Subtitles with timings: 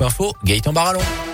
[0.00, 1.33] Info, Gaëtan Barallon.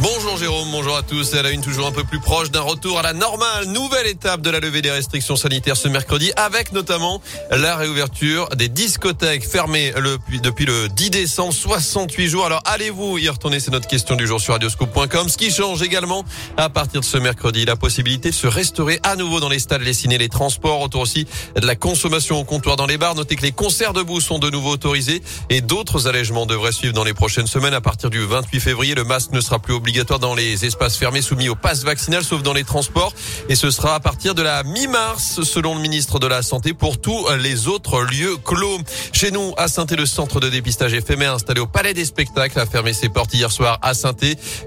[0.00, 1.34] Bonjour Jérôme, bonjour à tous.
[1.34, 3.64] Elle a une toujours un peu plus proche d'un retour à la normale.
[3.66, 7.20] Nouvelle étape de la levée des restrictions sanitaires ce mercredi avec notamment
[7.50, 9.92] la réouverture des discothèques fermées
[10.40, 12.46] depuis le 10 décembre, 68 jours.
[12.46, 13.58] Alors allez-vous y retourner?
[13.58, 15.28] C'est notre question du jour sur radioscope.com.
[15.28, 16.24] Ce qui change également
[16.56, 19.82] à partir de ce mercredi, la possibilité de se restaurer à nouveau dans les stades,
[19.82, 21.26] les ciné, les transports, autour aussi
[21.56, 23.16] de la consommation au comptoir dans les bars.
[23.16, 27.04] Notez que les concerts debout sont de nouveau autorisés et d'autres allègements devraient suivre dans
[27.04, 27.74] les prochaines semaines.
[27.74, 30.98] À partir du 28 février, le masque ne sera plus obligé obligatoire dans les espaces
[30.98, 33.14] fermés soumis au pass vaccinal, sauf dans les transports.
[33.48, 37.00] Et ce sera à partir de la mi-mars, selon le ministre de la Santé, pour
[37.00, 38.80] tous les autres lieux clos.
[39.14, 42.66] Chez nous, à saint le centre de dépistage éphémère installé au Palais des Spectacles a
[42.66, 44.12] fermé ses portes hier soir à saint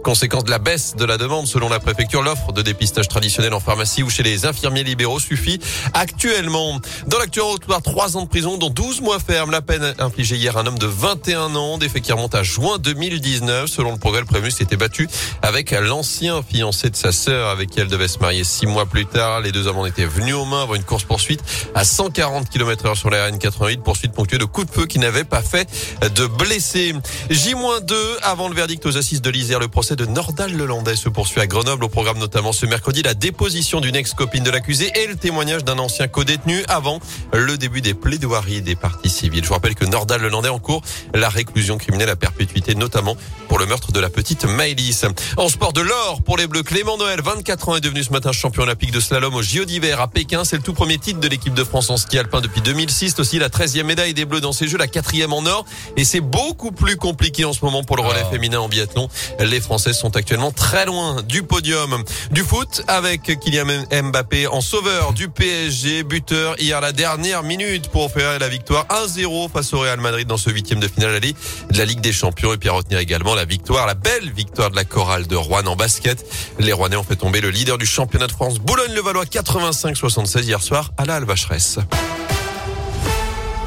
[0.04, 3.60] Conséquence de la baisse de la demande, selon la préfecture, l'offre de dépistage traditionnel en
[3.60, 5.60] pharmacie ou chez les infirmiers libéraux suffit
[5.94, 6.80] actuellement.
[7.06, 9.52] Dans l'actuel rotoire, trois ans de prison, dont 12 mois ferme.
[9.52, 12.42] La peine infligée hier à un homme de 21 ans, des faits qui remontent à
[12.42, 13.70] juin 2019.
[13.70, 15.08] Selon le progrès, le prévenu s'était battu
[15.42, 19.06] avec l'ancien fiancé de sa sœur avec qui elle devait se marier six mois plus
[19.06, 19.42] tard.
[19.42, 21.42] Les deux hommes en étaient venus aux mains avant une course poursuite
[21.76, 25.24] à 140 km heure sur la RN88, poursuite ponctuée de coups de feu qui n'avaient
[25.24, 25.70] pas fait
[26.16, 26.94] de blessés.
[27.30, 31.42] J-2 avant le verdict aux assises de l'Isère, le procès de Nordal Lelandais se poursuit
[31.42, 35.16] à Grenoble au programme notamment ce mercredi la déposition d'une ex-copine de l'accusé et le
[35.16, 37.00] témoignage d'un ancien co-détenu avant
[37.34, 39.44] le début des plaidoiries des parties civiles.
[39.44, 40.82] Je vous rappelle que Nordal Lelandais en cours
[41.14, 43.16] la réclusion criminelle à perpétuité notamment
[43.48, 45.01] pour le meurtre de la petite Maëlys.
[45.38, 48.32] En sport de l'or pour les Bleus, Clément Noël, 24 ans, est devenu ce matin
[48.32, 50.44] champion olympique de slalom au JO d'hiver à Pékin.
[50.44, 53.20] C'est le tout premier titre de l'équipe de France en ski alpin depuis 2006.
[53.20, 55.66] Aussi la 13e médaille des Bleus dans ces Jeux, la quatrième en or.
[55.98, 58.32] Et c'est beaucoup plus compliqué en ce moment pour le relais ah.
[58.32, 59.10] féminin en biathlon.
[59.40, 62.04] Les Françaises sont actuellement très loin du podium.
[62.32, 68.06] Du foot avec Kylian Mbappé en sauveur du PSG, buteur hier la dernière minute pour
[68.06, 71.36] opérer la victoire 1-0 face au Real Madrid dans ce huitième de finale aller
[71.72, 72.54] de la Ligue des Champions.
[72.54, 75.66] Et puis à retenir également la victoire, la belle victoire de la chorale de Rouen
[75.66, 76.26] en basket.
[76.60, 80.92] Les Rouennais ont fait tomber le leader du championnat de France, Boulogne-le-Valois 85-76 hier soir
[80.98, 81.80] à la Alvacheresse.